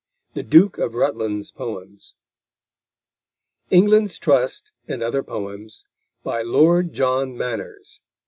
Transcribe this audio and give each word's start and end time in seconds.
THE 0.33 0.41
DUKE 0.41 0.79
OF 0.79 0.95
RUTLAND'S 0.95 1.51
POEMS 1.51 2.15
ENGLAND'S 3.69 4.17
TRUST 4.17 4.71
AND 4.87 5.03
OTHER 5.03 5.21
POEMS. 5.21 5.85
_By 6.25 6.41
Lord 6.43 6.91
John 6.91 7.37
Manners. 7.37 8.01